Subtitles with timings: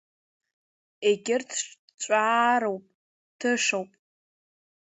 [1.07, 2.85] Егьырҭ ҿцәаарауп,
[3.39, 3.89] ҭышоуп.